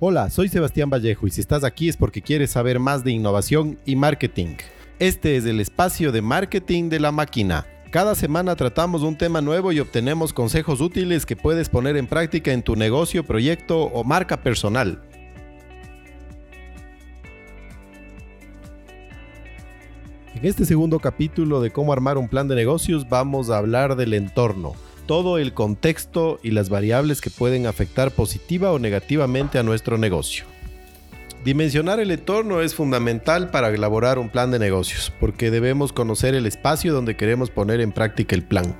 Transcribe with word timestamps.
Hola, 0.00 0.30
soy 0.30 0.48
Sebastián 0.48 0.90
Vallejo 0.90 1.26
y 1.26 1.30
si 1.32 1.40
estás 1.40 1.64
aquí 1.64 1.88
es 1.88 1.96
porque 1.96 2.22
quieres 2.22 2.52
saber 2.52 2.78
más 2.78 3.02
de 3.02 3.10
innovación 3.10 3.80
y 3.84 3.96
marketing. 3.96 4.54
Este 5.00 5.36
es 5.36 5.44
el 5.44 5.58
espacio 5.58 6.12
de 6.12 6.22
marketing 6.22 6.88
de 6.88 7.00
la 7.00 7.10
máquina. 7.10 7.66
Cada 7.90 8.14
semana 8.14 8.54
tratamos 8.54 9.02
un 9.02 9.18
tema 9.18 9.40
nuevo 9.40 9.72
y 9.72 9.80
obtenemos 9.80 10.32
consejos 10.32 10.80
útiles 10.80 11.26
que 11.26 11.34
puedes 11.34 11.68
poner 11.68 11.96
en 11.96 12.06
práctica 12.06 12.52
en 12.52 12.62
tu 12.62 12.76
negocio, 12.76 13.24
proyecto 13.24 13.86
o 13.86 14.04
marca 14.04 14.36
personal. 14.36 15.02
En 20.32 20.46
este 20.46 20.64
segundo 20.64 21.00
capítulo 21.00 21.60
de 21.60 21.72
cómo 21.72 21.92
armar 21.92 22.18
un 22.18 22.28
plan 22.28 22.46
de 22.46 22.54
negocios 22.54 23.08
vamos 23.08 23.50
a 23.50 23.58
hablar 23.58 23.96
del 23.96 24.14
entorno 24.14 24.74
todo 25.08 25.38
el 25.38 25.54
contexto 25.54 26.38
y 26.42 26.50
las 26.52 26.68
variables 26.68 27.22
que 27.22 27.30
pueden 27.30 27.66
afectar 27.66 28.12
positiva 28.12 28.70
o 28.70 28.78
negativamente 28.78 29.58
a 29.58 29.62
nuestro 29.64 29.96
negocio. 29.96 30.44
Dimensionar 31.44 31.98
el 31.98 32.10
entorno 32.10 32.60
es 32.60 32.74
fundamental 32.74 33.50
para 33.50 33.70
elaborar 33.70 34.18
un 34.18 34.28
plan 34.28 34.50
de 34.50 34.58
negocios, 34.58 35.10
porque 35.18 35.50
debemos 35.50 35.94
conocer 35.94 36.34
el 36.34 36.44
espacio 36.44 36.92
donde 36.92 37.16
queremos 37.16 37.48
poner 37.48 37.80
en 37.80 37.90
práctica 37.90 38.36
el 38.36 38.42
plan. 38.42 38.76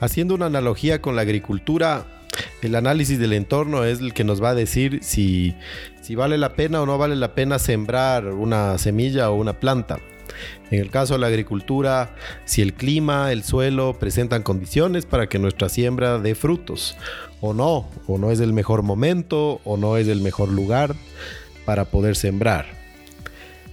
Haciendo 0.00 0.34
una 0.34 0.46
analogía 0.46 1.00
con 1.00 1.16
la 1.16 1.22
agricultura, 1.22 2.06
el 2.60 2.74
análisis 2.74 3.18
del 3.18 3.32
entorno 3.32 3.84
es 3.84 4.00
el 4.00 4.12
que 4.12 4.24
nos 4.24 4.42
va 4.42 4.50
a 4.50 4.54
decir 4.54 4.98
si, 5.02 5.54
si 6.02 6.14
vale 6.14 6.36
la 6.36 6.52
pena 6.52 6.82
o 6.82 6.86
no 6.86 6.98
vale 6.98 7.16
la 7.16 7.34
pena 7.34 7.58
sembrar 7.58 8.26
una 8.26 8.76
semilla 8.76 9.30
o 9.30 9.36
una 9.36 9.54
planta. 9.54 9.98
En 10.70 10.80
el 10.80 10.90
caso 10.90 11.14
de 11.14 11.20
la 11.20 11.28
agricultura, 11.28 12.14
si 12.44 12.62
el 12.62 12.74
clima, 12.74 13.32
el 13.32 13.44
suelo 13.44 13.98
presentan 13.98 14.42
condiciones 14.42 15.06
para 15.06 15.28
que 15.28 15.38
nuestra 15.38 15.68
siembra 15.68 16.18
dé 16.18 16.34
frutos, 16.34 16.96
o 17.40 17.54
no, 17.54 17.88
o 18.06 18.18
no 18.18 18.30
es 18.30 18.40
el 18.40 18.52
mejor 18.52 18.82
momento, 18.82 19.60
o 19.64 19.76
no 19.76 19.96
es 19.96 20.08
el 20.08 20.20
mejor 20.20 20.48
lugar 20.48 20.94
para 21.64 21.84
poder 21.84 22.16
sembrar. 22.16 22.66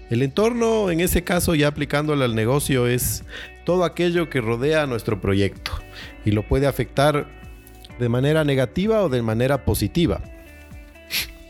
El 0.09 0.21
entorno, 0.21 0.91
en 0.91 0.99
ese 0.99 1.23
caso, 1.23 1.55
ya 1.55 1.69
aplicándolo 1.69 2.23
al 2.23 2.35
negocio, 2.35 2.87
es 2.87 3.23
todo 3.65 3.83
aquello 3.83 4.29
que 4.29 4.41
rodea 4.41 4.85
nuestro 4.85 5.19
proyecto 5.21 5.71
y 6.25 6.31
lo 6.31 6.43
puede 6.43 6.67
afectar 6.67 7.27
de 7.99 8.09
manera 8.09 8.43
negativa 8.43 9.01
o 9.03 9.09
de 9.09 9.21
manera 9.21 9.65
positiva. 9.65 10.21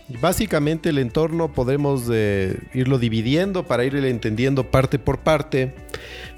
Básicamente 0.10 0.90
el 0.90 0.98
entorno 0.98 1.54
podemos 1.54 2.10
eh, 2.12 2.60
irlo 2.74 3.00
dividiendo 3.00 3.66
para 3.66 3.86
ir 3.86 3.96
entendiendo 3.96 4.70
parte 4.70 5.00
por 5.00 5.20
parte. 5.20 5.74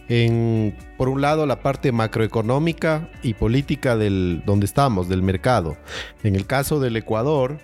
En, 0.08 0.78
por 0.98 1.10
un 1.10 1.20
lado, 1.20 1.48
la 1.48 1.62
parte 1.62 1.92
macroeconómica 1.92 3.10
y 3.24 3.34
política 3.34 3.98
del 3.98 4.44
donde 4.46 4.68
estamos, 4.68 5.10
del 5.10 5.24
mercado. 5.24 5.78
En 6.24 6.36
el 6.36 6.46
caso 6.46 6.80
del 6.80 6.96
Ecuador, 6.96 7.58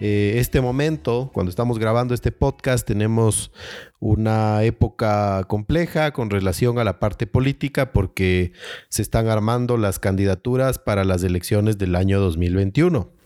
eh, 0.00 0.34
este 0.36 0.62
momento, 0.62 1.30
cuando 1.34 1.50
estamos 1.50 1.78
grabando 1.78 2.14
este 2.14 2.32
podcast, 2.32 2.86
tenemos 2.86 3.52
una 4.00 4.62
época 4.62 5.44
compleja 5.48 6.12
con 6.12 6.30
relación 6.30 6.78
a 6.78 6.84
la 6.84 6.98
parte 6.98 7.26
política 7.26 7.92
porque 7.92 8.52
se 8.88 9.02
están 9.02 9.28
armando 9.28 9.76
las 9.76 9.98
candidaturas 9.98 10.78
para 10.78 11.04
las 11.04 11.22
elecciones 11.22 11.76
del 11.76 11.94
año 11.94 12.20
2021. 12.20 13.21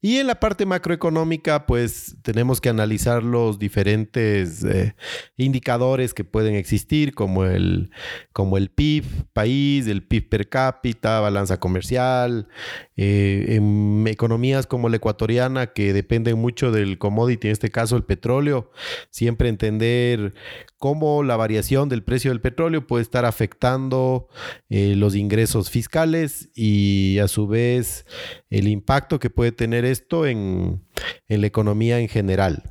Y 0.00 0.18
en 0.18 0.28
la 0.28 0.38
parte 0.38 0.64
macroeconómica, 0.64 1.66
pues 1.66 2.16
tenemos 2.22 2.60
que 2.60 2.68
analizar 2.68 3.24
los 3.24 3.58
diferentes 3.58 4.62
eh, 4.62 4.94
indicadores 5.36 6.14
que 6.14 6.22
pueden 6.22 6.54
existir, 6.54 7.14
como 7.14 7.44
el, 7.44 7.90
como 8.32 8.58
el 8.58 8.70
PIB 8.70 9.04
país, 9.32 9.88
el 9.88 10.06
PIB 10.06 10.28
per 10.28 10.48
cápita, 10.48 11.18
balanza 11.18 11.58
comercial, 11.58 12.46
eh, 12.96 13.56
en 13.56 14.04
economías 14.06 14.68
como 14.68 14.88
la 14.88 14.98
ecuatoriana, 14.98 15.68
que 15.72 15.92
dependen 15.92 16.38
mucho 16.38 16.70
del 16.70 16.98
commodity, 16.98 17.48
en 17.48 17.52
este 17.52 17.70
caso 17.70 17.96
el 17.96 18.04
petróleo, 18.04 18.70
siempre 19.10 19.48
entender 19.48 20.32
cómo 20.78 21.24
la 21.24 21.36
variación 21.36 21.88
del 21.88 22.04
precio 22.04 22.30
del 22.30 22.40
petróleo 22.40 22.86
puede 22.86 23.02
estar 23.02 23.24
afectando 23.24 24.28
eh, 24.68 24.94
los 24.96 25.16
ingresos 25.16 25.70
fiscales 25.70 26.50
y 26.54 27.18
a 27.18 27.26
su 27.26 27.48
vez 27.48 28.06
el 28.48 28.68
impacto 28.68 29.18
que 29.18 29.28
puede 29.28 29.50
tener 29.50 29.84
esto 29.90 30.26
en, 30.26 30.84
la 31.28 31.46
economía 31.46 32.00
en 32.00 32.08
general. 32.08 32.62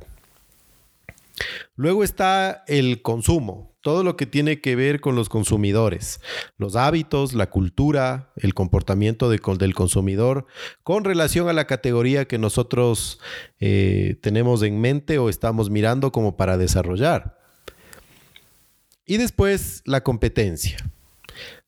Luego 1.76 2.02
está 2.02 2.64
el 2.66 3.02
consumo, 3.02 3.76
todo 3.80 4.02
lo 4.02 4.16
que 4.16 4.26
tiene 4.26 4.60
que 4.60 4.74
ver 4.74 5.00
con 5.00 5.14
los 5.14 5.28
consumidores, 5.28 6.20
los 6.56 6.74
hábitos, 6.74 7.32
la 7.34 7.48
cultura, 7.48 8.32
el 8.36 8.54
comportamiento 8.54 9.30
del 9.30 9.74
consumidor 9.74 10.46
con 10.82 11.04
relación 11.04 11.48
a 11.48 11.52
la 11.52 11.66
categoría 11.68 12.26
que 12.26 12.38
nosotros 12.38 13.20
eh, 13.60 14.18
tenemos 14.20 14.62
en 14.62 14.80
mente 14.80 15.18
o 15.18 15.28
estamos 15.28 15.70
mirando 15.70 16.10
como 16.10 16.36
para 16.36 16.58
desarrollar. 16.58 17.38
Y 19.06 19.16
después 19.16 19.82
la 19.86 20.02
competencia. 20.02 20.78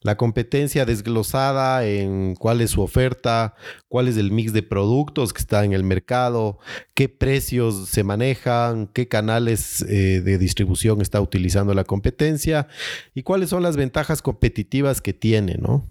La 0.03 0.17
competencia 0.17 0.87
desglosada 0.87 1.85
en 1.85 2.35
cuál 2.35 2.63
es 2.63 2.71
su 2.71 2.81
oferta, 2.81 3.55
cuál 3.89 4.09
es 4.09 4.17
el 4.17 4.33
mix 4.33 4.55
de 4.55 4.63
productos 4.63 5.35
que 5.35 5.41
está 5.41 5.63
en 5.65 5.75
el 5.75 5.85
mercado, 5.85 6.59
qué 6.95 7.11
precios 7.11 7.91
se 7.91 8.03
manejan, 8.03 8.87
qué 8.87 9.09
canales 9.09 9.83
eh, 9.83 10.23
de 10.23 10.39
distribución 10.39 11.03
está 11.03 11.21
utilizando 11.21 11.75
la 11.75 11.85
competencia 11.85 12.67
y 13.15 13.25
cuáles 13.25 13.51
son 13.51 13.63
las 13.63 13.77
ventajas 13.77 14.23
competitivas 14.23 15.03
que 15.03 15.13
tiene, 15.13 15.57
¿no? 15.59 15.85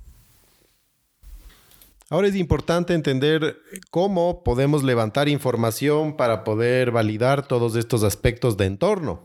Ahora 2.12 2.28
es 2.28 2.36
importante 2.36 2.96
entender 2.96 3.58
cómo 3.92 4.44
podemos 4.44 4.84
levantar 4.84 5.30
información 5.30 6.18
para 6.18 6.44
poder 6.44 6.90
validar 6.90 7.48
todos 7.48 7.76
estos 7.76 8.02
aspectos 8.02 8.58
de 8.58 8.66
entorno. 8.66 9.22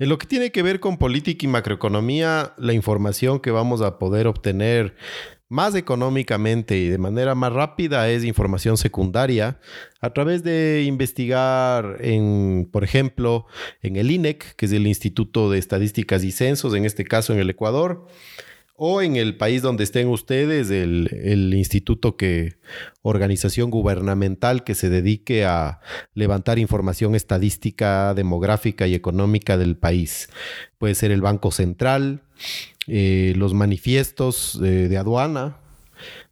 En 0.00 0.08
lo 0.08 0.18
que 0.18 0.26
tiene 0.26 0.50
que 0.50 0.62
ver 0.62 0.80
con 0.80 0.96
política 0.96 1.46
y 1.46 1.48
macroeconomía, 1.48 2.52
la 2.58 2.72
información 2.72 3.38
que 3.38 3.52
vamos 3.52 3.80
a 3.80 3.96
poder 4.00 4.26
obtener 4.26 4.96
más 5.48 5.76
económicamente 5.76 6.76
y 6.76 6.88
de 6.88 6.98
manera 6.98 7.36
más 7.36 7.52
rápida 7.52 8.08
es 8.08 8.24
información 8.24 8.76
secundaria 8.76 9.60
a 10.00 10.10
través 10.12 10.42
de 10.42 10.82
investigar 10.84 11.98
en, 12.00 12.68
por 12.72 12.82
ejemplo, 12.82 13.46
en 13.82 13.94
el 13.94 14.10
INEC, 14.10 14.56
que 14.56 14.66
es 14.66 14.72
el 14.72 14.88
Instituto 14.88 15.48
de 15.48 15.58
Estadísticas 15.58 16.24
y 16.24 16.32
Censos, 16.32 16.74
en 16.74 16.84
este 16.84 17.04
caso 17.04 17.32
en 17.32 17.38
el 17.38 17.50
Ecuador, 17.50 18.08
o 18.76 19.02
en 19.02 19.16
el 19.16 19.36
país 19.36 19.62
donde 19.62 19.84
estén 19.84 20.08
ustedes, 20.08 20.70
el, 20.70 21.54
instituto 21.54 22.16
que, 22.16 22.56
organización 23.02 23.70
gubernamental 23.70 24.64
que 24.64 24.74
se 24.74 24.90
dedique 24.90 25.44
a 25.44 25.80
levantar 26.14 26.58
información 26.58 27.14
estadística, 27.14 28.14
demográfica 28.14 28.86
y 28.86 28.94
económica 28.94 29.56
del 29.56 29.76
país. 29.76 30.28
Puede 30.78 30.94
ser 30.94 31.12
el 31.12 31.22
Banco 31.22 31.52
Central, 31.52 32.22
eh, 32.86 33.32
los 33.36 33.54
manifiestos 33.54 34.56
eh, 34.56 34.88
de 34.88 34.98
aduana, 34.98 35.58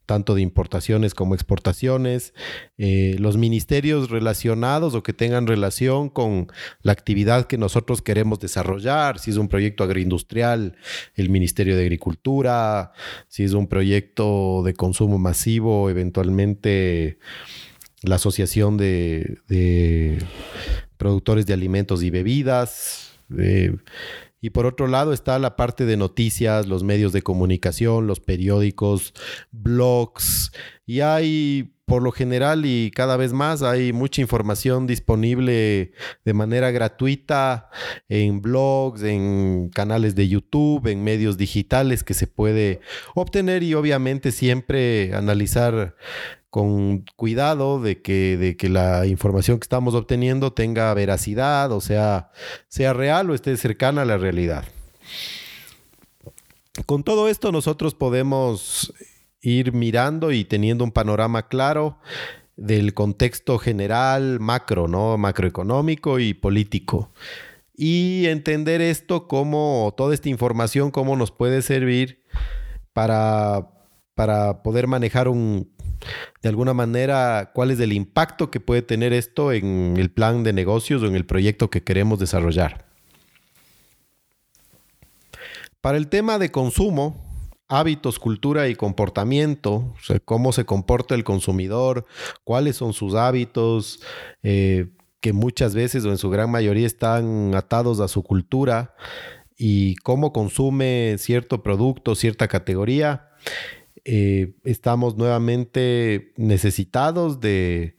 tanto 0.07 0.35
de 0.35 0.43
importaciones 0.43 1.15
como 1.15 1.35
exportaciones, 1.35 2.35
eh, 2.79 3.17
los 3.19 3.37
ministerios 3.37 4.11
relacionados 4.11 4.95
o 4.95 5.03
que 5.03 5.13
tengan 5.13 5.47
relación 5.47 6.09
con 6.09 6.49
la 6.83 6.93
actividad 6.93 7.47
que 7.47 7.59
nosotros 7.59 8.03
queremos 8.03 8.41
desarrollar, 8.41 9.19
si 9.19 9.31
es 9.31 9.37
un 9.37 9.49
proyecto 9.49 9.85
agroindustrial, 9.85 10.77
el 11.15 11.31
Ministerio 11.31 11.77
de 11.77 11.83
Agricultura, 11.83 12.93
si 13.29 13.45
es 13.45 13.53
un 13.53 13.69
proyecto 13.69 14.63
de 14.65 14.75
consumo 14.75 15.19
masivo, 15.19 15.89
eventualmente 15.91 17.19
la 18.03 18.17
Asociación 18.17 18.77
de, 18.77 20.19
Productores 20.97 21.47
de 21.47 21.55
Alimentos 21.55 22.03
y 22.03 22.11
Bebidas. 22.11 23.13
Eh, 23.37 23.77
y 24.43 24.51
por 24.51 24.67
otro 24.67 24.89
lado 24.89 25.13
está 25.13 25.39
la 25.39 25.55
parte 25.55 25.87
de 25.87 25.97
noticias, 25.97 26.67
los 26.67 26.83
medios 26.83 27.13
de 27.13 27.23
comunicación, 27.23 28.09
los 28.09 28.19
periódicos, 28.19 29.15
blogs. 29.53 30.51
Y 30.85 30.99
hay, 31.01 31.77
por 31.87 32.03
lo 32.03 32.11
general 32.11 32.67
y 32.67 32.91
cada 32.91 33.17
vez 33.17 33.33
más, 33.33 33.63
hay 33.63 33.93
mucha 33.93 34.21
información 34.21 34.89
disponible 34.89 35.93
de 36.25 36.35
manera 36.35 36.73
gratuita 36.73 37.71
en 38.09 38.43
blogs, 38.43 39.05
en 39.05 39.71
canales 39.73 40.17
de 40.17 40.27
YouTube, 40.27 40.89
en 40.89 41.05
medios 41.05 41.39
digitales 41.39 42.03
que 42.03 42.15
se 42.15 42.27
puede 42.27 42.81
obtener 43.15 43.63
y 43.63 43.75
obviamente 43.75 44.33
siempre 44.33 45.15
analizar 45.15 45.95
con 46.53 47.07
cuidado 47.17 47.81
de 47.81 48.03
que, 48.03 48.37
de 48.37 48.59
que 48.59 48.69
la 48.69 49.07
información 49.07 49.59
que 49.59 49.65
estamos 49.65 49.95
obteniendo 49.95 50.53
tenga 50.53 50.93
veracidad, 50.93 51.73
o 51.73 51.81
sea, 51.81 52.31
sea 52.69 52.93
real 52.93 53.31
o 53.31 53.35
esté 53.35 53.57
cercana 53.57 54.03
a 54.03 54.05
la 54.05 54.19
realidad. 54.19 54.67
Con 56.85 57.05
todo 57.05 57.31
esto 57.31 57.53
nosotros 57.53 57.95
podemos 57.95 58.93
ir 59.41 59.73
mirando 59.73 60.31
y 60.31 60.45
teniendo 60.45 60.85
un 60.85 60.93
panorama 60.93 61.49
claro 61.49 61.99
del 62.57 62.93
contexto 62.93 63.57
general, 63.57 64.39
macro, 64.39 64.89
¿no? 64.89 65.17
Macroeconómico 65.17 66.19
y 66.19 66.35
político. 66.35 67.15
Y 67.75 68.27
entender 68.27 68.83
esto 68.83 69.27
como 69.27 69.95
toda 69.97 70.13
esta 70.13 70.29
información, 70.29 70.91
cómo 70.91 71.17
nos 71.17 71.31
puede 71.31 71.63
servir 71.63 72.27
para, 72.93 73.71
para 74.15 74.63
poder 74.63 74.87
manejar 74.87 75.29
un, 75.29 75.72
de 76.43 76.49
alguna 76.49 76.75
manera 76.75 77.51
cuál 77.55 77.71
es 77.71 77.81
el 77.81 77.93
impacto 77.93 78.51
que 78.51 78.61
puede 78.61 78.83
tener 78.83 79.13
esto 79.13 79.53
en 79.53 79.97
el 79.97 80.11
plan 80.11 80.43
de 80.43 80.53
negocios 80.53 81.03
o 81.03 81.07
en 81.07 81.15
el 81.15 81.27
proyecto 81.27 81.71
que 81.71 81.83
queremos 81.83 82.19
desarrollar. 82.19 82.87
Para 85.81 85.99
el 85.99 86.09
tema 86.09 86.39
de 86.39 86.53
consumo, 86.53 87.21
hábitos, 87.69 88.19
cultura 88.19 88.69
y 88.69 88.75
comportamiento, 88.75 89.73
o 89.73 89.97
sea, 90.03 90.21
cómo 90.21 90.53
se 90.53 90.65
comporta 90.65 91.15
el 91.15 91.25
consumidor, 91.25 92.07
cuáles 92.45 92.77
son 92.77 92.93
sus 92.93 93.15
hábitos, 93.15 94.01
eh, 94.43 94.91
que 95.21 95.33
muchas 95.33 95.75
veces 95.75 96.05
o 96.05 96.11
en 96.11 96.19
su 96.19 96.29
gran 96.31 96.51
mayoría 96.51 96.87
están 96.87 97.55
atados 97.55 98.01
a 98.01 98.09
su 98.09 98.23
cultura 98.23 98.95
y 99.57 99.95
cómo 99.97 100.33
consume 100.33 101.17
cierto 101.19 101.63
producto, 101.63 102.15
cierta 102.15 102.49
categoría. 102.49 103.29
Eh, 104.05 104.55
estamos 104.65 105.17
nuevamente 105.17 106.33
necesitados 106.37 107.41
de, 107.41 107.97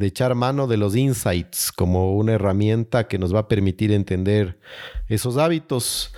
de 0.00 0.06
echar 0.06 0.34
mano 0.34 0.66
de 0.66 0.78
los 0.78 0.96
insights 0.96 1.70
como 1.70 2.16
una 2.16 2.32
herramienta 2.32 3.06
que 3.06 3.18
nos 3.18 3.34
va 3.34 3.40
a 3.40 3.48
permitir 3.48 3.92
entender 3.92 4.58
esos 5.08 5.36
hábitos. 5.36 6.12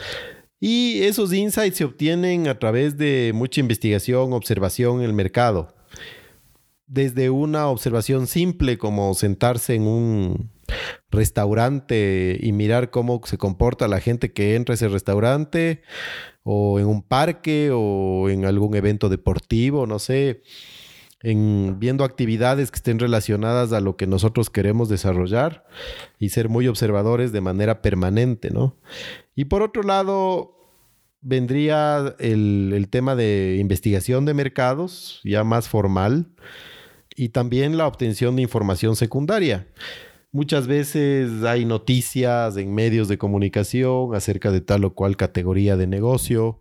Y 0.61 1.03
esos 1.03 1.33
insights 1.33 1.79
se 1.79 1.85
obtienen 1.85 2.47
a 2.47 2.57
través 2.57 2.97
de 2.97 3.33
mucha 3.35 3.61
investigación, 3.61 4.33
observación 4.33 5.01
en 5.01 5.07
el 5.07 5.13
mercado. 5.13 5.75
Desde 6.87 7.31
una 7.31 7.67
observación 7.67 8.29
simple 8.29 8.79
como 8.79 9.13
sentarse 9.15 9.75
en 9.75 9.89
un 9.89 10.52
restaurante 11.11 12.39
y 12.41 12.53
mirar 12.53 12.91
cómo 12.91 13.21
se 13.25 13.39
comporta 13.39 13.89
la 13.89 14.01
gente 14.01 14.33
que 14.33 14.55
entra 14.57 14.73
a 14.73 14.77
ese 14.77 14.89
restaurante, 14.89 15.83
o 16.43 16.81
en 16.81 16.87
un 16.87 17.03
parque, 17.03 17.71
o 17.73 18.29
en 18.29 18.45
algún 18.45 18.75
evento 18.75 19.09
deportivo, 19.09 19.87
no 19.87 19.99
sé, 19.99 20.43
en 21.23 21.79
viendo 21.79 22.05
actividades 22.05 22.71
que 22.71 22.77
estén 22.77 22.99
relacionadas 22.99 23.73
a 23.73 23.81
lo 23.81 23.97
que 23.97 24.07
nosotros 24.07 24.51
queremos 24.51 24.89
desarrollar 24.89 25.65
y 26.19 26.31
ser 26.31 26.49
muy 26.49 26.67
observadores 26.67 27.31
de 27.31 27.41
manera 27.41 27.81
permanente, 27.81 28.51
¿no? 28.51 28.77
Y 29.37 29.45
por 29.45 29.63
otro 29.63 29.83
lado, 29.83 30.57
vendría 31.21 32.17
el, 32.19 32.73
el 32.75 32.89
tema 32.89 33.15
de 33.15 33.59
investigación 33.61 34.25
de 34.25 34.35
mercados, 34.35 35.21
ya 35.23 35.45
más 35.45 35.69
formal, 35.69 36.27
y 37.15 37.29
también 37.29 37.77
la 37.77 37.87
obtención 37.87 38.37
de 38.37 38.43
información 38.43 38.97
secundaria. 38.97 39.69
Muchas 40.35 40.67
veces 40.67 41.45
hay 41.45 41.67
noticias 41.67 42.57
en 42.57 42.75
medios 42.75 43.07
de 43.07 43.19
comunicación 43.19 44.15
acerca 44.15 44.51
de 44.51 44.63
tal 44.63 44.83
o 44.87 44.95
cual 44.95 45.19
categoría 45.19 45.77
de 45.77 45.87
negocio 45.87 46.59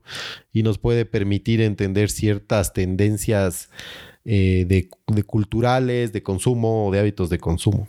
y 0.51 0.63
nos 0.63 0.77
puede 0.77 1.05
permitir 1.05 1.61
entender 1.61 2.09
ciertas 2.09 2.73
tendencias 2.73 3.69
eh, 4.25 4.65
de, 4.67 4.89
culturales, 5.23 6.11
de 6.11 6.21
consumo 6.21 6.87
o 6.87 6.91
de 6.91 6.99
hábitos 6.99 7.29
de 7.29 7.39
consumo. 7.39 7.87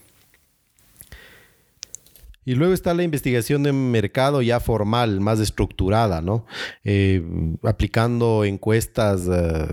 Y 2.45 2.55
luego 2.55 2.75
está 2.75 2.95
la 2.95 3.03
investigación 3.03 3.65
de 3.65 3.73
mercado 3.73 4.41
ya 4.41 4.61
formal, 4.61 5.21
más 5.21 5.41
estructurada, 5.41 6.23
¿no? 6.23 6.47
Eh, 6.85 7.25
aplicando 7.65 8.45
encuestas 8.45 9.29
eh, 9.29 9.67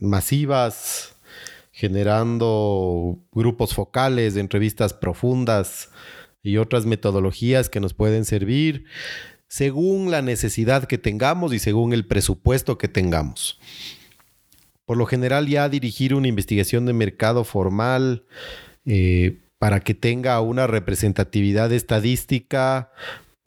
masivas, 0.00 1.14
generando 1.78 3.20
grupos 3.30 3.72
focales, 3.72 4.34
entrevistas 4.34 4.94
profundas 4.94 5.90
y 6.42 6.56
otras 6.56 6.86
metodologías 6.86 7.70
que 7.70 7.78
nos 7.78 7.94
pueden 7.94 8.24
servir 8.24 8.86
según 9.46 10.10
la 10.10 10.20
necesidad 10.20 10.88
que 10.88 10.98
tengamos 10.98 11.54
y 11.54 11.60
según 11.60 11.92
el 11.92 12.04
presupuesto 12.04 12.78
que 12.78 12.88
tengamos. 12.88 13.60
Por 14.86 14.96
lo 14.96 15.06
general 15.06 15.46
ya 15.46 15.68
dirigir 15.68 16.16
una 16.16 16.26
investigación 16.26 16.84
de 16.84 16.94
mercado 16.94 17.44
formal 17.44 18.24
eh, 18.84 19.38
para 19.60 19.78
que 19.78 19.94
tenga 19.94 20.40
una 20.40 20.66
representatividad 20.66 21.72
estadística 21.72 22.90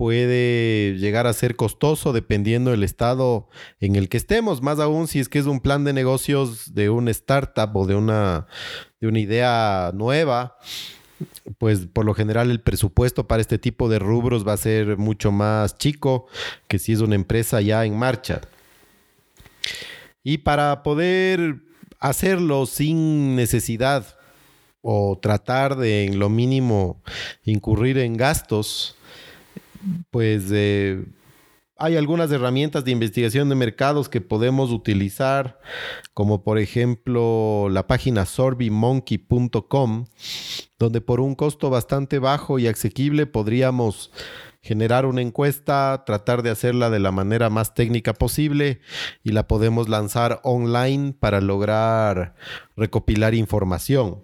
puede 0.01 0.97
llegar 0.97 1.27
a 1.27 1.33
ser 1.33 1.55
costoso 1.55 2.11
dependiendo 2.11 2.71
del 2.71 2.81
estado 2.81 3.47
en 3.79 3.95
el 3.95 4.09
que 4.09 4.17
estemos, 4.17 4.63
más 4.63 4.79
aún 4.79 5.07
si 5.07 5.19
es 5.19 5.29
que 5.29 5.37
es 5.37 5.45
un 5.45 5.59
plan 5.59 5.83
de 5.83 5.93
negocios 5.93 6.73
de 6.73 6.89
una 6.89 7.11
startup 7.11 7.69
o 7.77 7.85
de 7.85 7.93
una, 7.93 8.47
de 8.99 9.07
una 9.07 9.19
idea 9.19 9.91
nueva 9.93 10.57
pues 11.59 11.85
por 11.85 12.03
lo 12.03 12.15
general 12.15 12.49
el 12.49 12.61
presupuesto 12.61 13.27
para 13.27 13.41
este 13.41 13.59
tipo 13.59 13.89
de 13.89 13.99
rubros 13.99 14.43
va 14.43 14.53
a 14.53 14.57
ser 14.57 14.97
mucho 14.97 15.31
más 15.31 15.77
chico 15.77 16.25
que 16.67 16.79
si 16.79 16.93
es 16.93 17.01
una 17.01 17.13
empresa 17.13 17.61
ya 17.61 17.85
en 17.85 17.95
marcha. 17.95 18.41
Y 20.23 20.39
para 20.39 20.81
poder 20.81 21.57
hacerlo 21.99 22.65
sin 22.65 23.35
necesidad 23.35 24.17
o 24.81 25.19
tratar 25.21 25.75
de 25.75 26.05
en 26.05 26.17
lo 26.17 26.27
mínimo 26.29 27.03
incurrir 27.45 27.99
en 27.99 28.17
gastos, 28.17 28.95
pues 30.11 30.43
eh, 30.51 31.05
hay 31.77 31.97
algunas 31.97 32.31
herramientas 32.31 32.85
de 32.85 32.91
investigación 32.91 33.49
de 33.49 33.55
mercados 33.55 34.07
que 34.07 34.21
podemos 34.21 34.69
utilizar, 34.71 35.59
como 36.13 36.43
por 36.43 36.59
ejemplo 36.59 37.69
la 37.71 37.87
página 37.87 38.27
sorbymonkey.com, 38.27 40.05
donde 40.77 41.01
por 41.01 41.21
un 41.21 41.33
costo 41.33 41.71
bastante 41.71 42.19
bajo 42.19 42.59
y 42.59 42.67
asequible 42.67 43.25
podríamos 43.25 44.11
generar 44.61 45.07
una 45.07 45.21
encuesta, 45.21 46.03
tratar 46.05 46.43
de 46.43 46.51
hacerla 46.51 46.91
de 46.91 46.99
la 46.99 47.11
manera 47.11 47.49
más 47.49 47.73
técnica 47.73 48.13
posible 48.13 48.79
y 49.23 49.31
la 49.31 49.47
podemos 49.47 49.89
lanzar 49.89 50.39
online 50.43 51.13
para 51.13 51.41
lograr 51.41 52.35
recopilar 52.75 53.33
información. 53.33 54.23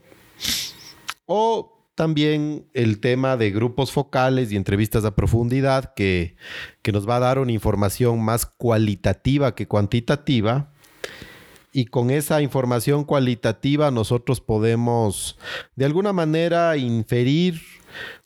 O 1.25 1.76
también 1.97 2.67
el 2.75 2.99
tema 2.99 3.37
de 3.37 3.49
grupos 3.49 3.91
focales 3.91 4.51
y 4.51 4.55
entrevistas 4.55 5.03
a 5.03 5.15
profundidad 5.15 5.95
que, 5.95 6.35
que 6.83 6.91
nos 6.91 7.09
va 7.09 7.15
a 7.15 7.21
dar 7.21 7.39
una 7.39 7.51
información 7.51 8.23
más 8.23 8.45
cualitativa 8.45 9.55
que 9.55 9.67
cuantitativa. 9.67 10.71
Y 11.73 11.85
con 11.85 12.11
esa 12.11 12.43
información 12.43 13.03
cualitativa 13.03 13.89
nosotros 13.89 14.41
podemos 14.41 15.39
de 15.75 15.85
alguna 15.85 16.13
manera 16.13 16.77
inferir 16.77 17.61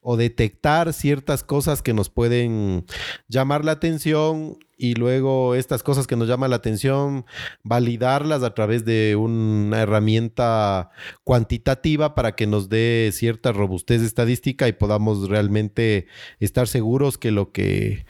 o 0.02 0.18
detectar 0.18 0.94
ciertas 0.94 1.44
cosas 1.44 1.81
que 1.81 1.94
nos 1.94 2.10
pueden 2.10 2.86
llamar 3.28 3.66
la 3.66 3.74
atención 3.74 4.58
y 4.81 4.96
luego 4.96 5.54
estas 5.54 5.84
cosas 5.84 6.08
que 6.08 6.16
nos 6.16 6.28
llaman 6.28 6.50
la 6.50 6.56
atención, 6.56 7.25
validarlas 7.62 8.42
a 8.42 8.56
través 8.56 8.84
de 8.84 9.15
una 9.15 9.80
herramienta 9.80 10.89
cuantitativa 11.24 12.15
para 12.15 12.36
que 12.36 12.48
nos 12.48 12.68
dé 12.68 13.12
cierta 13.13 13.51
robustez 13.51 14.01
estadística 14.01 14.68
y 14.68 14.74
podamos 14.74 15.30
realmente 15.30 16.08
estar 16.39 16.68
seguros 16.68 17.20
que 17.20 17.30
lo 17.30 17.51
que, 17.51 18.08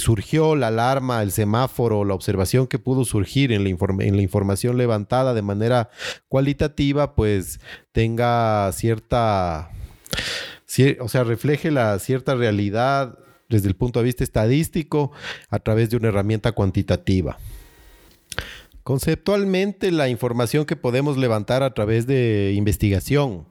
surgió, 0.00 0.56
la 0.56 0.66
alarma, 0.66 1.22
el 1.22 1.30
semáforo, 1.30 2.04
la 2.04 2.14
observación 2.14 2.66
que 2.66 2.80
pudo 2.80 3.04
surgir 3.04 3.52
en 3.52 3.62
la, 3.62 3.70
en 3.70 4.16
la 4.16 4.22
información 4.22 4.76
levantada 4.76 5.34
de 5.34 5.42
manera 5.42 5.88
cualitativa, 6.26 7.14
pues 7.14 7.60
tenga 7.92 8.72
cierta 8.72 9.70
o 11.00 11.08
sea, 11.08 11.24
refleje 11.24 11.70
la 11.70 11.98
cierta 11.98 12.34
realidad 12.34 13.18
desde 13.48 13.68
el 13.68 13.76
punto 13.76 14.00
de 14.00 14.04
vista 14.04 14.24
estadístico 14.24 15.12
a 15.48 15.58
través 15.58 15.90
de 15.90 15.96
una 15.96 16.08
herramienta 16.08 16.52
cuantitativa. 16.52 17.38
Conceptualmente, 18.82 19.90
la 19.90 20.08
información 20.08 20.64
que 20.64 20.76
podemos 20.76 21.18
levantar 21.18 21.62
a 21.62 21.74
través 21.74 22.06
de 22.06 22.54
investigación, 22.56 23.46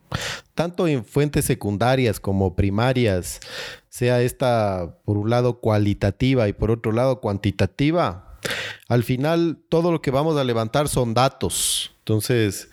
tanto 0.55 0.88
en 0.88 1.05
fuentes 1.05 1.45
secundarias 1.45 2.19
como 2.19 2.55
primarias, 2.55 3.39
sea 3.89 4.21
esta 4.21 4.97
por 5.05 5.17
un 5.17 5.29
lado 5.29 5.59
cualitativa 5.59 6.47
y 6.47 6.53
por 6.53 6.71
otro 6.71 6.91
lado 6.91 7.21
cuantitativa, 7.21 8.39
al 8.88 9.03
final 9.03 9.59
todo 9.69 9.91
lo 9.91 10.01
que 10.01 10.09
vamos 10.09 10.38
a 10.38 10.43
levantar 10.43 10.88
son 10.88 11.13
datos. 11.13 11.95
Entonces, 12.00 12.69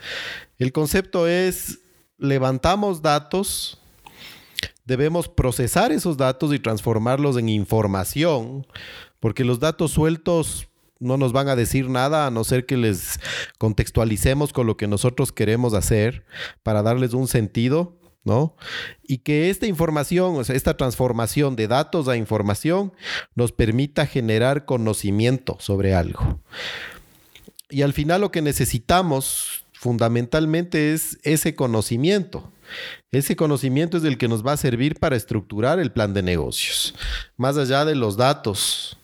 el 0.58 0.72
concepto 0.72 1.28
es, 1.28 1.80
levantamos 2.16 3.02
datos, 3.02 3.78
debemos 4.84 5.28
procesar 5.28 5.92
esos 5.92 6.16
datos 6.16 6.52
y 6.54 6.58
transformarlos 6.58 7.36
en 7.36 7.48
información, 7.48 8.66
porque 9.20 9.44
los 9.44 9.60
datos 9.60 9.92
sueltos 9.92 10.68
no 11.00 11.16
nos 11.16 11.32
van 11.32 11.48
a 11.48 11.56
decir 11.56 11.88
nada 11.88 12.26
a 12.26 12.30
no 12.30 12.44
ser 12.44 12.66
que 12.66 12.76
les 12.76 13.20
contextualicemos 13.58 14.52
con 14.52 14.66
lo 14.66 14.76
que 14.76 14.86
nosotros 14.86 15.32
queremos 15.32 15.74
hacer 15.74 16.24
para 16.62 16.82
darles 16.82 17.14
un 17.14 17.28
sentido, 17.28 17.98
¿no? 18.24 18.56
Y 19.02 19.18
que 19.18 19.50
esta 19.50 19.66
información, 19.66 20.36
o 20.36 20.44
sea, 20.44 20.56
esta 20.56 20.76
transformación 20.76 21.56
de 21.56 21.68
datos 21.68 22.08
a 22.08 22.16
información 22.16 22.92
nos 23.34 23.52
permita 23.52 24.06
generar 24.06 24.64
conocimiento 24.64 25.56
sobre 25.60 25.94
algo. 25.94 26.40
Y 27.68 27.82
al 27.82 27.92
final 27.92 28.20
lo 28.22 28.30
que 28.30 28.40
necesitamos 28.40 29.64
fundamentalmente 29.72 30.94
es 30.94 31.18
ese 31.22 31.54
conocimiento. 31.54 32.50
Ese 33.10 33.36
conocimiento 33.36 33.96
es 33.96 34.04
el 34.04 34.18
que 34.18 34.28
nos 34.28 34.44
va 34.44 34.52
a 34.52 34.56
servir 34.56 34.98
para 34.98 35.16
estructurar 35.16 35.78
el 35.78 35.92
plan 35.92 36.14
de 36.14 36.22
negocios. 36.22 36.94
Más 37.36 37.56
allá 37.56 37.84
de 37.84 37.94
los 37.94 38.16
datos, 38.16 38.96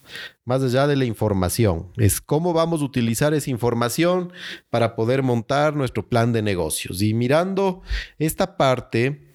más 0.44 0.62
allá 0.62 0.86
de 0.86 0.96
la 0.96 1.04
información. 1.04 1.92
Es 1.96 2.20
cómo 2.20 2.52
vamos 2.52 2.82
a 2.82 2.84
utilizar 2.84 3.34
esa 3.34 3.50
información 3.50 4.32
para 4.68 4.96
poder 4.96 5.22
montar 5.22 5.76
nuestro 5.76 6.08
plan 6.08 6.32
de 6.32 6.42
negocios. 6.42 7.02
Y 7.02 7.14
mirando 7.14 7.82
esta 8.18 8.56
parte, 8.56 9.30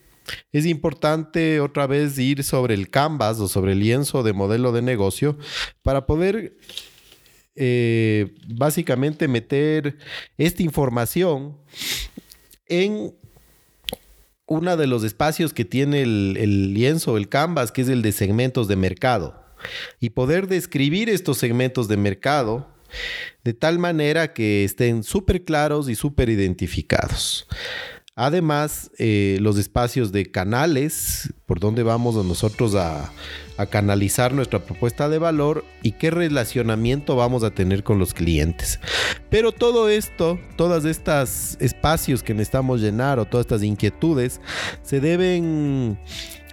es 0.52 0.66
importante 0.66 1.60
otra 1.60 1.88
vez 1.88 2.18
ir 2.18 2.44
sobre 2.44 2.74
el 2.74 2.90
canvas 2.90 3.40
o 3.40 3.48
sobre 3.48 3.74
el 3.74 3.80
lienzo 3.80 4.24
de 4.24 4.34
modelo 4.34 4.72
de 4.72 4.82
negocio 4.82 5.38
para 5.84 6.06
poder 6.06 6.58
eh, 7.56 8.36
básicamente 8.50 9.28
meter 9.28 9.98
esta 10.38 10.64
información 10.64 11.58
en 12.68 13.16
uno 14.48 14.78
de 14.78 14.88
los 14.88 15.04
espacios 15.04 15.54
que 15.54 15.66
tiene 15.66 16.02
el, 16.02 16.74
lienzo, 16.74 17.18
el 17.18 17.30
canvas, 17.30 17.72
que 17.72 17.82
es 17.82 17.90
el 17.90 18.02
de 18.02 18.12
segmentos 18.12 18.68
de 18.68 18.76
mercado. 18.76 19.44
Y 20.00 20.12
poder 20.12 20.48
describir 20.48 21.10
estos 21.10 21.38
segmentos 21.38 21.88
de 21.88 21.98
mercado 21.98 22.68
de 23.44 23.54
tal 23.54 23.80
manera 23.80 24.34
que 24.34 24.64
estén 24.64 25.04
súper 25.04 25.44
claros 25.44 25.90
y 25.90 25.96
súper 25.96 26.30
identificados. 26.30 27.48
Además, 28.18 28.92
eh, 28.98 29.40
los 29.42 29.58
espacios 29.58 30.14
de 30.14 30.32
canales, 30.32 31.34
por 31.46 31.60
donde 31.60 31.84
vamos 31.84 32.16
nosotros 32.26 32.74
a, 32.76 33.12
canalizar 33.70 34.34
nuestra 34.34 34.60
propuesta 34.60 35.08
de 35.08 35.18
valor 35.18 35.64
y 35.82 35.94
qué 35.94 36.12
relacionamiento 36.12 37.16
vamos 37.16 37.44
a 37.44 37.52
tener 37.52 37.84
con 37.84 38.00
los 38.00 38.14
clientes. 38.14 38.82
Pero 39.30 39.54
todo 39.54 39.88
esto, 39.88 40.40
todos 40.58 40.84
estos 40.84 41.58
espacios 41.62 42.22
que 42.22 42.34
necesitamos 42.34 42.82
llenar 42.82 43.18
o 43.18 43.26
todas 43.26 43.46
estas 43.46 43.64
inquietudes, 43.64 44.42
se 44.82 45.00
deben 45.00 45.98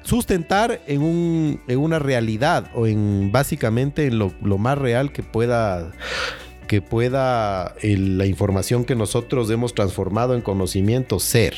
sustentar 0.02 0.81
en, 0.87 1.61
una 1.76 1.99
realidad 1.99 2.71
o 2.75 2.87
en 2.87 3.31
básicamente 3.33 4.07
en 4.07 4.19
lo, 4.19 4.33
lo 4.42 4.59
más 4.59 4.78
real 4.78 5.12
que 5.12 5.25
pueda 5.25 5.92
que 6.73 6.81
pueda 6.81 7.75
la 7.83 8.25
información 8.25 8.87
que 8.87 8.95
nosotros 8.95 9.50
hemos 9.50 9.75
transformado 9.75 10.35
en 10.35 10.41
conocimiento 10.41 11.21
ser. 11.21 11.55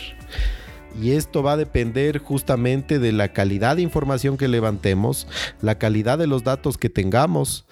Y 1.01 1.13
esto 1.13 1.41
va 1.41 1.53
a 1.53 1.57
depender 1.57 2.19
justamente 2.19 2.99
de 2.99 3.13
la 3.13 3.29
calidad 3.29 3.77
de 3.77 3.83
información 3.83 4.37
que 4.37 4.49
levantemos, 4.49 5.29
la 5.61 5.79
calidad 5.79 6.19
de 6.19 6.27
los 6.27 6.43
datos 6.43 6.79
que 6.79 6.91
tengamos 6.91 7.65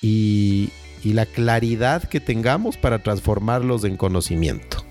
y, 0.00 0.70
y 1.02 1.14
la 1.14 1.26
claridad 1.26 2.04
que 2.04 2.20
tengamos 2.20 2.76
para 2.76 3.02
transformarlos 3.02 3.82
en 3.82 3.96
conocimiento. 3.96 4.84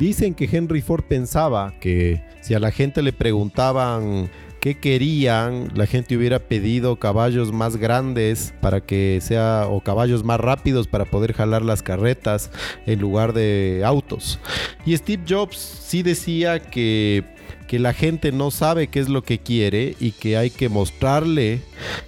Dicen 0.00 0.34
que 0.34 0.48
Henry 0.50 0.82
Ford 0.82 1.04
pensaba 1.04 1.72
que 1.78 2.20
si 2.40 2.54
a 2.54 2.58
la 2.58 2.72
gente 2.72 3.00
le 3.02 3.12
preguntaban 3.12 4.28
qué 4.62 4.78
querían, 4.78 5.70
la 5.74 5.86
gente 5.86 6.16
hubiera 6.16 6.38
pedido 6.38 6.94
caballos 6.94 7.50
más 7.50 7.76
grandes 7.76 8.54
para 8.60 8.80
que 8.80 9.18
sea, 9.20 9.66
o 9.68 9.80
caballos 9.80 10.22
más 10.22 10.38
rápidos 10.38 10.86
para 10.86 11.04
poder 11.04 11.32
jalar 11.32 11.62
las 11.62 11.82
carretas 11.82 12.48
en 12.86 13.00
lugar 13.00 13.32
de 13.32 13.82
autos. 13.84 14.38
Y 14.86 14.96
Steve 14.96 15.24
Jobs 15.28 15.56
sí 15.56 16.04
decía 16.04 16.60
que 16.60 17.24
que 17.66 17.78
la 17.78 17.92
gente 17.94 18.32
no 18.32 18.50
sabe 18.50 18.88
qué 18.88 19.00
es 19.00 19.08
lo 19.08 19.22
que 19.22 19.38
quiere 19.38 19.96
y 19.98 20.12
que 20.12 20.36
hay 20.36 20.50
que 20.50 20.68
mostrarle 20.68 21.62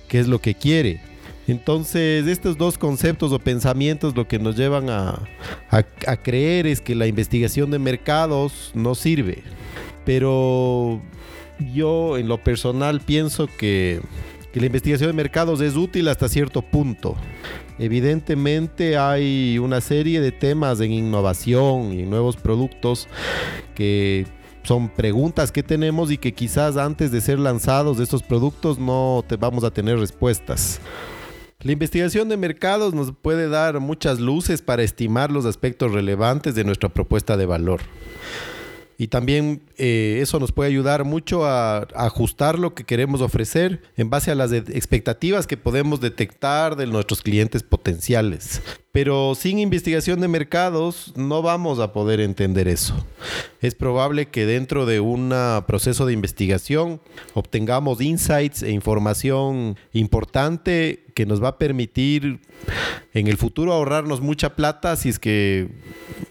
qué 0.09 0.21
es 0.21 0.29
lo 0.29 0.39
que 0.39 0.55
quiere. 0.55 1.01
Entonces, 1.49 2.27
estos 2.27 2.59
dos 2.59 2.77
conceptos 2.77 3.33
o 3.33 3.39
pensamientos 3.39 4.15
lo 4.15 4.29
que 4.29 4.39
nos 4.39 4.57
llevan 4.57 4.91
a, 4.91 5.27
a, 5.71 6.17
creer 6.23 6.67
es 6.67 6.83
que 6.83 6.95
la 6.95 7.07
investigación 7.07 7.71
de 7.71 7.79
mercados 7.79 8.73
no 8.75 8.95
sirve. 8.95 9.43
Pero 10.05 11.01
yo 11.73 12.17
en 12.19 12.29
lo 12.29 12.43
personal 12.43 13.01
pienso 13.01 13.49
que, 13.59 14.01
la 14.53 14.67
investigación 14.67 15.11
de 15.11 15.15
mercados 15.15 15.61
es 15.61 15.75
útil 15.75 16.07
hasta 16.07 16.29
cierto 16.29 16.63
punto. 16.63 17.17
Evidentemente 17.77 18.97
hay 18.97 19.59
una 19.59 19.81
serie 19.81 20.21
de 20.21 20.31
temas 20.31 20.81
en 20.81 20.93
innovación 20.93 21.93
y 21.93 22.05
nuevos 22.05 22.37
productos 22.37 23.09
que 23.75 24.27
son 24.63 24.89
preguntas 24.91 25.51
que 25.51 25.65
tenemos 25.65 26.13
y 26.13 26.19
que 26.19 26.33
quizás 26.35 26.77
antes 26.77 27.11
de 27.11 27.21
ser 27.21 27.41
lanzados 27.41 27.99
estos 27.99 28.23
productos 28.23 28.79
no 28.79 29.25
te 29.27 29.35
vamos 29.37 29.65
a 29.65 29.73
tener 29.73 29.99
respuestas. 29.99 30.81
La 31.61 31.73
investigación 31.73 32.29
de 32.29 32.37
mercados 32.37 32.95
nos 32.95 33.11
puede 33.11 33.49
dar 33.49 33.81
muchas 33.81 34.21
luces 34.21 34.63
para 34.63 34.83
estimar 34.83 35.33
los 35.33 35.47
aspectos 35.47 35.93
relevantes 35.93 36.55
de 36.55 36.63
nuestra 36.63 36.91
propuesta 36.91 37.37
de 37.37 37.47
valor. 37.47 37.81
Y 38.99 39.09
también 39.09 39.63
eh, 39.77 40.19
eso 40.21 40.39
nos 40.39 40.53
puede 40.53 40.71
ayudar 40.71 41.05
mucho 41.05 41.45
a, 41.47 41.87
ajustar 41.95 42.59
lo 42.59 42.75
que 42.75 42.85
queremos 42.85 43.21
ofrecer 43.21 43.83
en 43.97 44.11
base 44.11 44.31
a 44.31 44.35
las 44.35 44.53
expectativas 44.53 45.47
que 45.47 45.57
podemos 45.57 46.01
detectar 46.01 46.77
de 46.77 46.87
nuestros 46.87 47.23
clientes 47.23 47.63
potenciales. 47.63 48.63
Pero 48.95 49.35
sin 49.35 49.59
investigación 49.59 50.21
de 50.21 50.29
mercados 50.29 51.13
no 51.17 51.43
vamos 51.43 51.81
a 51.81 51.93
poder 51.93 52.21
entender 52.21 52.69
eso. 52.69 52.95
Es 53.61 53.75
probable 53.75 54.27
que 54.27 54.47
dentro 54.47 54.87
de 54.87 55.01
un 55.01 55.35
proceso 55.67 56.07
de 56.07 56.13
investigación 56.13 57.01
obtengamos 57.33 58.01
insights 58.01 58.63
e 58.63 58.71
información 58.71 59.77
importante 59.93 61.07
que 61.15 61.27
nos 61.27 61.43
va 61.43 61.49
a 61.49 61.59
permitir 61.59 62.41
en 63.15 63.27
el 63.27 63.37
futuro 63.37 63.73
ahorrarnos 63.73 64.21
mucha 64.21 64.55
plata 64.55 64.97
si 64.97 65.09
es 65.09 65.19
que 65.19 65.69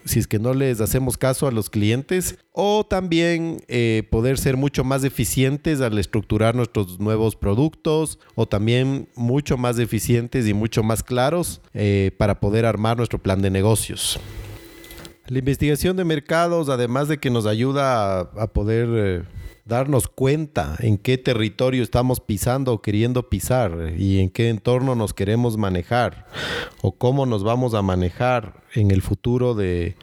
si 0.04 0.18
es 0.18 0.26
que 0.26 0.38
no 0.38 0.52
les 0.52 0.80
hacemos 0.80 1.16
caso 1.16 1.46
a 1.46 1.50
los 1.50 1.70
clientes 1.70 2.38
o 2.52 2.84
también 2.84 3.62
eh, 3.68 4.04
poder 4.10 4.38
ser 4.38 4.56
mucho 4.56 4.84
más 4.84 5.02
eficientes 5.02 5.80
al 5.80 5.98
estructurar 5.98 6.54
nuestros 6.54 7.00
nuevos 7.00 7.34
productos 7.34 8.18
o 8.34 8.46
también 8.46 9.08
mucho 9.16 9.56
más 9.56 9.78
eficientes 9.78 10.46
y 10.46 10.54
mucho 10.54 10.82
más 10.82 11.02
claros 11.02 11.62
eh, 11.72 12.12
para 12.16 12.38
poder 12.38 12.53
armar 12.64 12.96
nuestro 12.96 13.18
plan 13.18 13.42
de 13.42 13.50
negocios. 13.50 14.20
La 15.26 15.38
investigación 15.38 15.96
de 15.96 16.04
mercados, 16.04 16.68
además 16.68 17.08
de 17.08 17.18
que 17.18 17.30
nos 17.30 17.46
ayuda 17.46 18.20
a, 18.20 18.46
poder 18.48 18.88
eh, 18.92 19.22
darnos 19.64 20.06
cuenta 20.06 20.76
en 20.80 20.98
qué 20.98 21.16
territorio 21.16 21.82
estamos 21.82 22.20
pisando 22.20 22.74
o 22.74 22.82
queriendo 22.82 23.30
pisar 23.30 23.94
y 23.96 24.20
en 24.20 24.28
qué 24.28 24.50
entorno 24.50 24.94
nos 24.94 25.14
queremos 25.14 25.56
manejar 25.56 26.26
o 26.82 26.92
cómo 26.92 27.24
nos 27.24 27.42
vamos 27.42 27.72
a 27.72 27.80
manejar 27.80 28.62
en 28.74 28.90
el 28.90 29.00
futuro 29.00 29.54
de, 29.54 29.96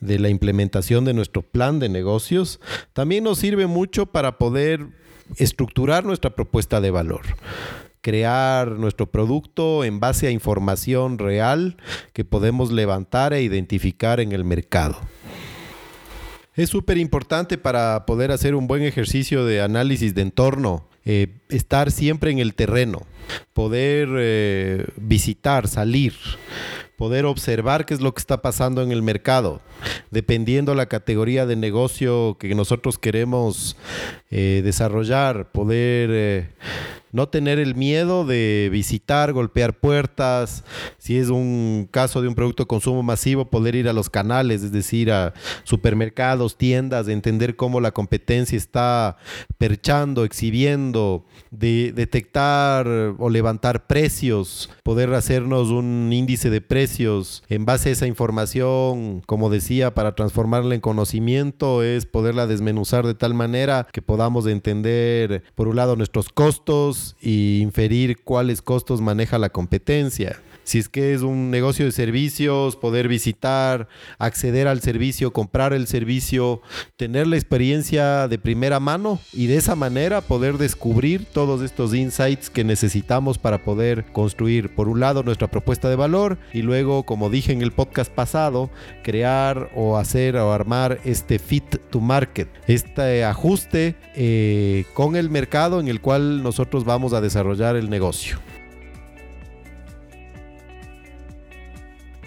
de 0.00 0.18
la 0.18 0.28
implementación 0.28 1.04
de 1.04 1.14
nuestro 1.14 1.42
plan 1.42 1.78
de 1.78 1.88
negocios, 1.88 2.60
también 2.92 3.24
nos 3.24 3.38
sirve 3.38 3.66
mucho 3.66 4.06
para 4.06 4.38
poder 4.38 4.88
estructurar 5.36 6.04
nuestra 6.04 6.34
propuesta 6.34 6.80
de 6.80 6.90
valor 6.90 7.22
crear 8.08 8.70
nuestro 8.70 9.10
producto 9.10 9.84
en 9.84 10.00
base 10.00 10.28
a 10.28 10.30
información 10.30 11.18
real 11.18 11.76
que 12.14 12.24
podemos 12.24 12.72
levantar 12.72 13.34
e 13.34 13.42
identificar 13.42 14.18
en 14.18 14.32
el 14.32 14.46
mercado. 14.46 14.96
Es 16.54 16.70
súper 16.70 16.96
importante 16.96 17.58
para 17.58 18.06
poder 18.06 18.30
hacer 18.30 18.54
un 18.54 18.66
buen 18.66 18.82
ejercicio 18.82 19.44
de 19.44 19.60
análisis 19.60 20.14
de 20.14 20.22
entorno, 20.22 20.88
eh, 21.04 21.26
estar 21.50 21.90
siempre 21.90 22.30
en 22.30 22.38
el 22.38 22.54
terreno, 22.54 23.02
poder 23.52 24.08
eh, 24.16 24.86
visitar, 24.96 25.68
salir, 25.68 26.14
poder 26.96 27.26
observar 27.26 27.84
qué 27.84 27.92
es 27.92 28.00
lo 28.00 28.14
que 28.14 28.20
está 28.20 28.40
pasando 28.40 28.82
en 28.82 28.90
el 28.90 29.02
mercado, 29.02 29.60
dependiendo 30.10 30.74
la 30.74 30.86
categoría 30.86 31.44
de 31.44 31.56
negocio 31.56 32.38
que 32.40 32.54
nosotros 32.54 32.98
queremos 32.98 33.76
eh, 34.30 34.62
desarrollar, 34.64 35.52
poder 35.52 36.54
no 37.12 37.28
tener 37.28 37.58
el 37.58 37.74
miedo 37.74 38.24
de 38.24 38.68
visitar, 38.70 39.32
golpear 39.32 39.78
puertas, 39.78 40.64
si 40.98 41.16
es 41.16 41.28
un 41.28 41.88
caso 41.90 42.22
de 42.22 42.28
un 42.28 42.34
producto 42.34 42.64
de 42.64 42.68
consumo 42.68 43.02
masivo, 43.02 43.50
poder 43.50 43.74
ir 43.74 43.88
a 43.88 43.92
los 43.92 44.10
canales, 44.10 44.62
es 44.62 44.72
decir, 44.72 45.10
a 45.10 45.34
supermercados, 45.64 46.56
tiendas, 46.56 47.08
entender 47.08 47.56
cómo 47.56 47.80
la 47.80 47.92
competencia 47.92 48.56
está 48.56 49.16
perchando, 49.58 50.24
exhibiendo, 50.24 51.24
de 51.50 51.92
detectar 51.94 52.86
o 53.18 53.30
levantar 53.30 53.86
precios, 53.86 54.70
poder 54.82 55.12
hacernos 55.14 55.68
un 55.68 56.12
índice 56.12 56.50
de 56.50 56.60
precios 56.60 57.42
en 57.48 57.64
base 57.64 57.88
a 57.88 57.92
esa 57.92 58.06
información, 58.06 59.22
como 59.26 59.50
decía, 59.50 59.94
para 59.94 60.14
transformarla 60.14 60.74
en 60.74 60.80
conocimiento, 60.80 61.82
es 61.82 62.06
poderla 62.06 62.46
desmenuzar 62.46 63.06
de 63.06 63.14
tal 63.14 63.34
manera 63.34 63.86
que 63.92 64.02
podamos 64.02 64.46
entender, 64.46 65.42
por 65.54 65.68
un 65.68 65.76
lado, 65.76 65.96
nuestros 65.96 66.28
costos, 66.28 66.97
y 67.20 67.60
inferir 67.60 68.22
cuáles 68.22 68.62
costos 68.62 69.00
maneja 69.00 69.38
la 69.38 69.50
competencia. 69.50 70.40
Si 70.68 70.78
es 70.78 70.90
que 70.90 71.14
es 71.14 71.22
un 71.22 71.50
negocio 71.50 71.86
de 71.86 71.92
servicios, 71.92 72.76
poder 72.76 73.08
visitar, 73.08 73.88
acceder 74.18 74.68
al 74.68 74.82
servicio, 74.82 75.32
comprar 75.32 75.72
el 75.72 75.86
servicio, 75.86 76.60
tener 76.98 77.26
la 77.26 77.36
experiencia 77.36 78.28
de 78.28 78.38
primera 78.38 78.78
mano 78.78 79.18
y 79.32 79.46
de 79.46 79.56
esa 79.56 79.76
manera 79.76 80.20
poder 80.20 80.58
descubrir 80.58 81.24
todos 81.24 81.62
estos 81.62 81.94
insights 81.94 82.50
que 82.50 82.64
necesitamos 82.64 83.38
para 83.38 83.64
poder 83.64 84.12
construir, 84.12 84.74
por 84.74 84.90
un 84.90 85.00
lado, 85.00 85.22
nuestra 85.22 85.50
propuesta 85.50 85.88
de 85.88 85.96
valor 85.96 86.36
y 86.52 86.60
luego, 86.60 87.04
como 87.04 87.30
dije 87.30 87.54
en 87.54 87.62
el 87.62 87.72
podcast 87.72 88.12
pasado, 88.12 88.68
crear 89.02 89.70
o 89.74 89.96
hacer 89.96 90.36
o 90.36 90.52
armar 90.52 91.00
este 91.06 91.38
fit 91.38 91.78
to 91.88 92.00
market, 92.00 92.50
este 92.66 93.24
ajuste 93.24 93.96
eh, 94.14 94.84
con 94.92 95.16
el 95.16 95.30
mercado 95.30 95.80
en 95.80 95.88
el 95.88 96.02
cual 96.02 96.42
nosotros 96.42 96.84
vamos 96.84 97.14
a 97.14 97.22
desarrollar 97.22 97.74
el 97.74 97.88
negocio. 97.88 98.38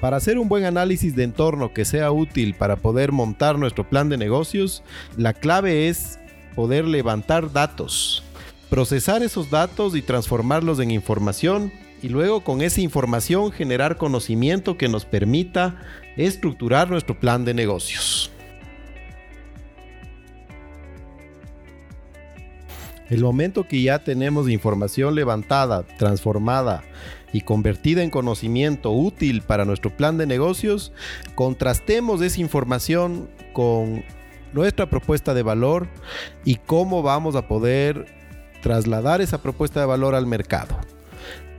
Para 0.01 0.17
hacer 0.17 0.39
un 0.39 0.49
buen 0.49 0.65
análisis 0.65 1.15
de 1.15 1.23
entorno 1.23 1.73
que 1.73 1.85
sea 1.85 2.11
útil 2.11 2.55
para 2.55 2.75
poder 2.75 3.11
montar 3.11 3.59
nuestro 3.59 3.87
plan 3.87 4.09
de 4.09 4.17
negocios, 4.17 4.83
la 5.15 5.31
clave 5.31 5.89
es 5.89 6.19
poder 6.55 6.85
levantar 6.85 7.53
datos, 7.53 8.23
procesar 8.71 9.21
esos 9.21 9.51
datos 9.51 9.95
y 9.95 10.01
transformarlos 10.01 10.79
en 10.79 10.89
información 10.89 11.71
y 12.01 12.09
luego 12.09 12.43
con 12.43 12.63
esa 12.63 12.81
información 12.81 13.51
generar 13.51 13.97
conocimiento 13.97 14.75
que 14.75 14.89
nos 14.89 15.05
permita 15.05 15.79
estructurar 16.17 16.89
nuestro 16.89 17.19
plan 17.19 17.45
de 17.45 17.53
negocios. 17.53 18.31
El 23.11 23.21
momento 23.21 23.67
que 23.67 23.83
ya 23.83 23.99
tenemos 23.99 24.49
información 24.49 25.13
levantada, 25.13 25.83
transformada 25.83 26.81
y 27.33 27.41
convertida 27.41 28.03
en 28.03 28.09
conocimiento 28.09 28.91
útil 28.91 29.41
para 29.41 29.65
nuestro 29.65 29.95
plan 29.95 30.17
de 30.17 30.25
negocios, 30.25 30.91
contrastemos 31.35 32.21
esa 32.21 32.41
información 32.41 33.29
con 33.53 34.03
nuestra 34.53 34.89
propuesta 34.89 35.33
de 35.33 35.43
valor 35.43 35.87
y 36.43 36.55
cómo 36.55 37.03
vamos 37.03 37.35
a 37.35 37.47
poder 37.47 38.05
trasladar 38.61 39.21
esa 39.21 39.41
propuesta 39.41 39.79
de 39.79 39.85
valor 39.85 40.15
al 40.15 40.27
mercado. 40.27 40.77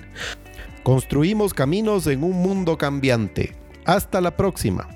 Construimos 0.84 1.54
caminos 1.54 2.08
en 2.08 2.24
un 2.24 2.42
mundo 2.42 2.78
cambiante. 2.78 3.56
Hasta 3.86 4.22
la 4.22 4.32
próxima. 4.32 4.88